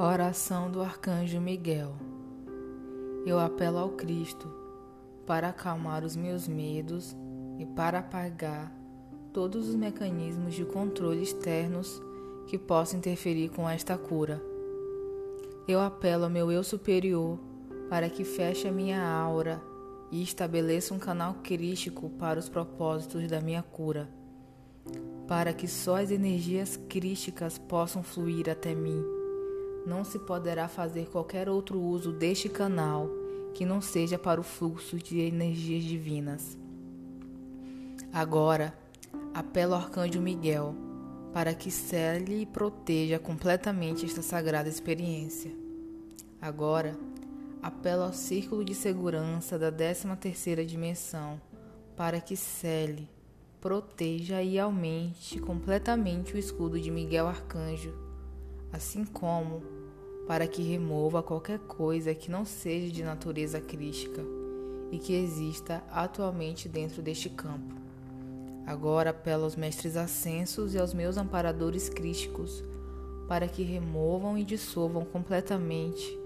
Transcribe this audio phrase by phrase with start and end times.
[0.00, 1.92] Oração do Arcanjo Miguel.
[3.26, 4.48] Eu apelo ao Cristo
[5.26, 7.16] para acalmar os meus medos
[7.58, 8.72] e para apagar
[9.32, 12.00] todos os mecanismos de controle externos
[12.46, 14.40] que possam interferir com esta cura.
[15.66, 17.36] Eu apelo ao meu eu superior
[17.90, 19.60] para que feche a minha aura
[20.12, 24.08] e estabeleça um canal crístico para os propósitos da minha cura,
[25.26, 29.17] para que só as energias crísticas possam fluir até mim
[29.88, 33.08] não se poderá fazer qualquer outro uso deste canal
[33.54, 36.58] que não seja para o fluxo de energias divinas.
[38.12, 38.76] Agora,
[39.34, 40.74] apelo ao Arcanjo Miguel
[41.32, 45.50] para que cele e proteja completamente esta sagrada experiência.
[46.40, 46.96] Agora,
[47.62, 51.40] apelo ao Círculo de Segurança da 13ª dimensão
[51.96, 53.08] para que cele,
[53.60, 57.92] proteja e aumente completamente o escudo de Miguel Arcanjo,
[58.72, 59.77] assim como
[60.28, 64.22] para que remova qualquer coisa que não seja de natureza crística
[64.92, 67.74] e que exista atualmente dentro deste campo.
[68.66, 72.62] Agora apelo aos mestres ascensos e aos meus amparadores crísticos
[73.26, 76.18] para que removam e dissolvam completamente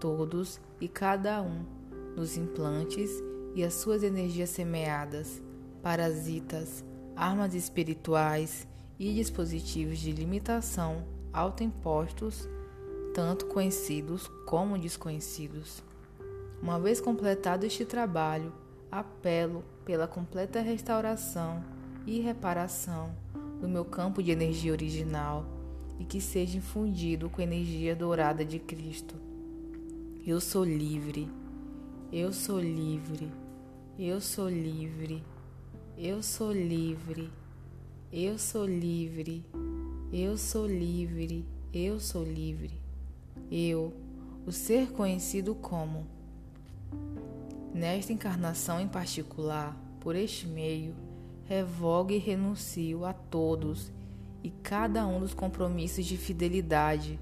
[0.00, 1.64] todos e cada um
[2.16, 3.08] dos implantes
[3.54, 5.40] e as suas energias semeadas,
[5.80, 8.66] parasitas, armas espirituais
[8.98, 12.48] e dispositivos de limitação autoimpostos
[13.14, 15.84] tanto conhecidos como desconhecidos.
[16.60, 18.52] Uma vez completado este trabalho,
[18.90, 21.62] apelo pela completa restauração
[22.04, 23.14] e reparação
[23.60, 25.46] do meu campo de energia original
[26.00, 29.14] e que seja infundido com a energia dourada de Cristo.
[30.26, 31.30] Eu sou livre,
[32.12, 33.30] eu sou livre,
[33.96, 35.22] eu sou livre,
[35.96, 37.30] eu sou livre,
[38.12, 39.44] eu sou livre,
[40.12, 42.72] eu sou livre, eu sou livre.
[42.74, 42.83] eu,
[44.46, 46.06] o ser conhecido como.
[47.72, 50.94] Nesta encarnação em particular, por este meio,
[51.44, 53.92] revogo e renuncio a todos
[54.42, 57.18] e cada um dos compromissos de fidelidade,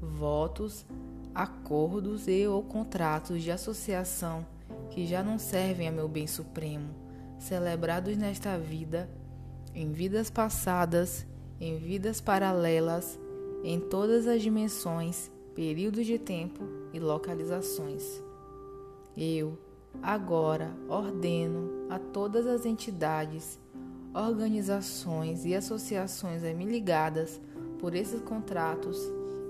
[0.00, 0.86] votos,
[1.34, 4.46] acordos e ou contratos de associação
[4.90, 6.88] que já não servem a meu bem supremo,
[7.38, 9.08] celebrados nesta vida,
[9.74, 11.26] em vidas passadas,
[11.60, 13.18] em vidas paralelas,
[13.62, 18.22] em todas as dimensões períodos de tempo e localizações.
[19.16, 19.56] Eu,
[20.02, 23.58] agora, ordeno a todas as entidades,
[24.12, 27.40] organizações e associações a mim ligadas
[27.78, 28.98] por esses contratos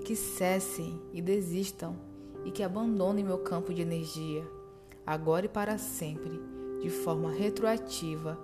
[0.03, 1.95] que cessem e desistam
[2.43, 4.47] e que abandonem meu campo de energia,
[5.05, 6.39] agora e para sempre,
[6.79, 8.39] de forma retroativa,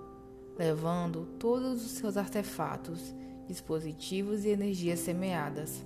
[0.58, 3.14] levando todos os seus artefatos,
[3.48, 5.84] dispositivos e energias semeadas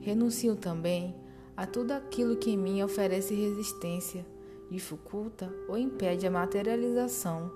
[0.00, 1.14] Renuncio também
[1.56, 4.24] a tudo aquilo que em mim oferece resistência,
[4.70, 7.50] dificulta ou impede a materialização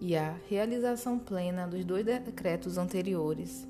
[0.00, 3.66] e a realização plena dos dois decretos anteriores.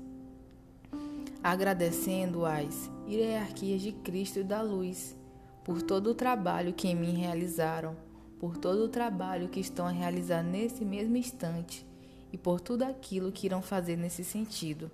[1.41, 5.15] Agradecendo às hierarquias de Cristo e da luz
[5.63, 7.95] por todo o trabalho que em mim realizaram,
[8.39, 11.85] por todo o trabalho que estão a realizar nesse mesmo instante
[12.31, 14.91] e por tudo aquilo que irão fazer nesse sentido.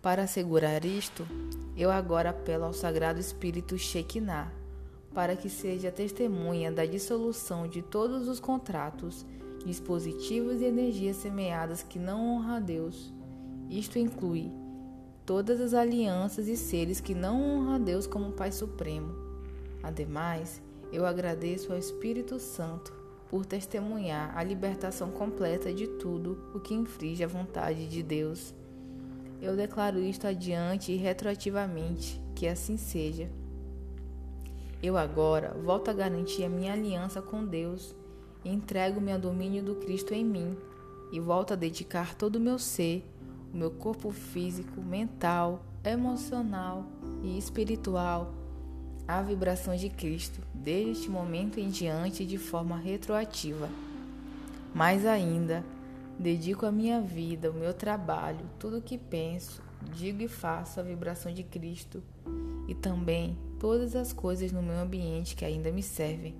[0.00, 1.26] Para assegurar isto,
[1.76, 4.52] eu agora apelo ao Sagrado Espírito Shekinah
[5.12, 9.26] para que seja testemunha da dissolução de todos os contratos,
[9.66, 13.12] dispositivos e energias semeadas que não honram a Deus.
[13.68, 14.52] Isto inclui
[15.26, 19.12] todas as alianças e seres que não honram a Deus como Pai Supremo.
[19.82, 22.92] Ademais, eu agradeço ao Espírito Santo
[23.28, 28.54] por testemunhar a libertação completa de tudo o que infringe a vontade de Deus.
[29.40, 33.30] Eu declaro isto adiante e retroativamente, que assim seja.
[34.82, 37.94] Eu agora volto a garantir a minha aliança com Deus
[38.44, 40.56] entrego-me ao domínio do Cristo em mim
[41.12, 43.04] e volto a dedicar todo o meu ser,
[43.52, 46.84] o meu corpo físico, mental, emocional
[47.22, 48.32] e espiritual
[49.06, 53.68] à vibração de Cristo, desde este momento em diante de forma retroativa.
[54.74, 55.64] Mais ainda,
[56.18, 59.62] Dedico a minha vida, o meu trabalho, tudo o que penso,
[59.94, 62.02] digo e faço à vibração de Cristo
[62.66, 66.34] e também todas as coisas no meu ambiente que ainda me servem.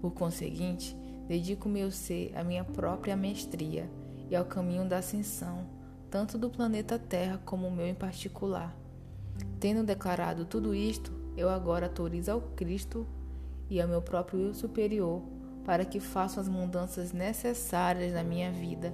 [0.00, 0.96] Por conseguinte,
[1.28, 3.88] dedico meu ser à minha própria mestria
[4.28, 5.68] e ao caminho da ascensão,
[6.10, 8.76] tanto do planeta Terra como o meu em particular.
[9.60, 13.06] Tendo declarado tudo isto, eu agora autorizo ao Cristo
[13.70, 15.22] e ao meu próprio eu superior
[15.64, 18.92] para que façam as mudanças necessárias na minha vida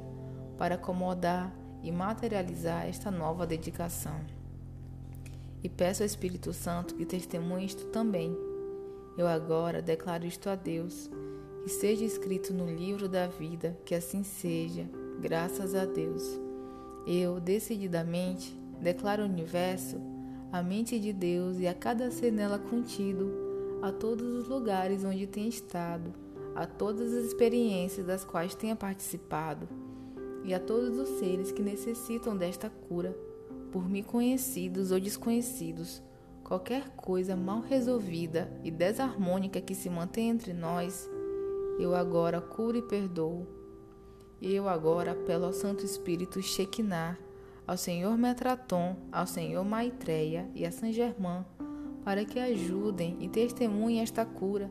[0.59, 4.21] para acomodar e materializar esta nova dedicação.
[5.61, 8.37] e peço ao Espírito Santo que testemunhe isto também.
[9.17, 11.11] Eu agora declaro isto a Deus,
[11.65, 14.89] que seja escrito no livro da vida, que assim seja,
[15.21, 16.23] graças a Deus.
[17.05, 20.01] Eu, decididamente, declaro ao universo
[20.53, 23.33] a mente de Deus e a cada ser nela contido,
[23.83, 26.15] a todos os lugares onde tem estado,
[26.55, 29.69] a todas as experiências das quais tenha participado
[30.49, 33.15] e a todos os seres que necessitam desta cura
[33.71, 36.03] por mim conhecidos ou desconhecidos,
[36.43, 41.09] qualquer coisa mal resolvida e desarmônica que se mantém entre nós,
[41.79, 43.47] eu agora curo e perdoo.
[44.41, 47.19] Eu agora apelo ao Santo Espírito Shekinah,
[47.67, 51.45] ao Senhor Metraton, ao Senhor Maitreya e a San Germain,
[52.05, 54.71] para que ajudem e testemunhem esta cura.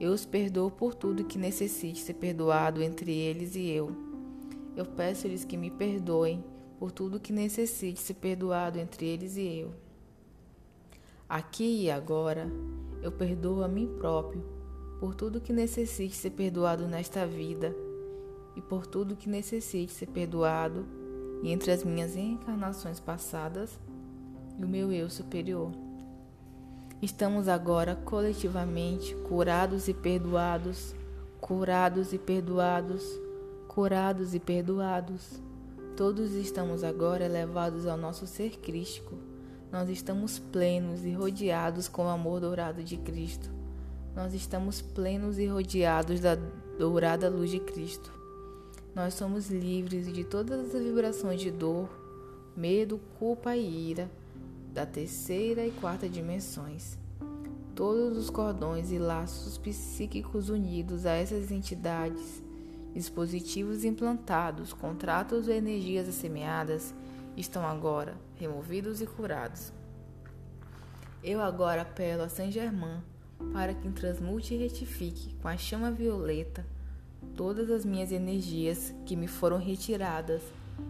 [0.00, 4.03] Eu os perdoo por tudo que necessite ser perdoado entre eles e eu.
[4.76, 6.44] Eu peço-lhes que me perdoem
[6.78, 9.72] por tudo que necessite ser perdoado entre eles e eu.
[11.28, 12.50] Aqui e agora,
[13.02, 14.42] eu perdoo a mim próprio
[14.98, 17.74] por tudo que necessite ser perdoado nesta vida
[18.56, 20.86] e por tudo que necessite ser perdoado
[21.42, 23.78] entre as minhas encarnações passadas
[24.58, 25.72] e o meu eu superior.
[27.02, 30.94] Estamos agora coletivamente curados e perdoados,
[31.40, 33.04] curados e perdoados,
[33.74, 35.42] curados e perdoados.
[35.96, 39.16] Todos estamos agora elevados ao nosso ser crístico.
[39.72, 43.50] Nós estamos plenos e rodeados com o amor dourado de Cristo.
[44.14, 46.36] Nós estamos plenos e rodeados da
[46.78, 48.12] dourada luz de Cristo.
[48.94, 51.88] Nós somos livres de todas as vibrações de dor,
[52.56, 54.08] medo, culpa e ira
[54.72, 56.96] da terceira e quarta dimensões.
[57.74, 62.43] Todos os cordões e laços psíquicos unidos a essas entidades
[62.94, 66.94] dispositivos implantados, contratos ou energias assemeadas
[67.36, 69.72] estão agora removidos e curados.
[71.22, 73.02] Eu agora apelo a Saint Germain
[73.52, 76.64] para que transmute e retifique com a chama violeta
[77.36, 80.42] todas as minhas energias que me foram retiradas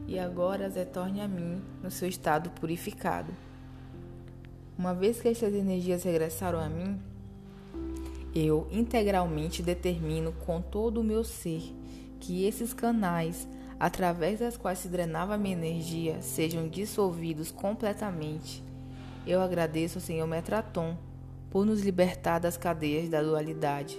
[0.06, 3.32] e agora as retorne a mim no seu estado purificado.
[4.76, 7.00] Uma vez que estas energias regressaram a mim,
[8.34, 11.62] eu integralmente determino com todo o meu ser
[12.18, 13.46] que esses canais,
[13.78, 18.62] através das quais se drenava minha energia, sejam dissolvidos completamente.
[19.26, 20.96] Eu agradeço ao Senhor Metraton
[21.50, 23.96] por nos libertar das cadeias da dualidade.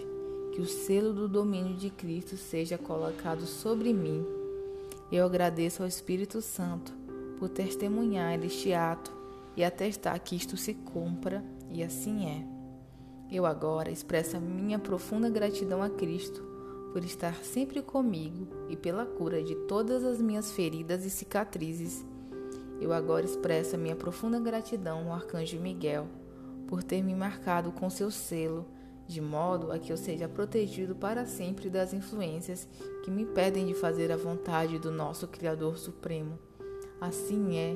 [0.54, 4.26] Que o selo do domínio de Cristo seja colocado sobre mim.
[5.12, 6.94] Eu agradeço ao Espírito Santo
[7.38, 9.12] por testemunhar este ato
[9.56, 12.55] e atestar que isto se cumpra, e assim é.
[13.36, 16.42] Eu agora expresso a minha profunda gratidão a Cristo
[16.94, 22.06] por estar sempre comigo e pela cura de todas as minhas feridas e cicatrizes.
[22.80, 26.08] Eu agora expresso a minha profunda gratidão ao Arcanjo Miguel
[26.66, 28.66] por ter me marcado com seu selo,
[29.06, 32.66] de modo a que eu seja protegido para sempre das influências
[33.04, 36.40] que me impedem de fazer a vontade do nosso Criador Supremo.
[37.02, 37.76] Assim é,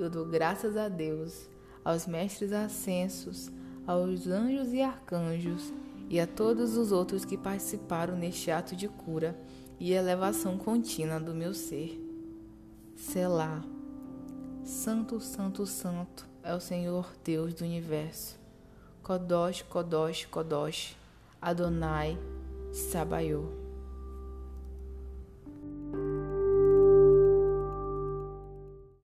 [0.00, 1.48] eu dou graças a Deus,
[1.84, 3.52] aos mestres ascensos,
[3.86, 5.72] aos anjos e arcanjos
[6.08, 9.38] e a todos os outros que participaram neste ato de cura
[9.78, 12.00] e elevação contínua do meu ser.
[12.94, 13.62] Selá.
[14.64, 18.38] Santo, Santo, Santo é o Senhor Deus do universo.
[19.02, 20.96] Kodosh, Kodosh, Kodosh,
[21.40, 22.18] Adonai,
[22.72, 23.65] Sabaiô.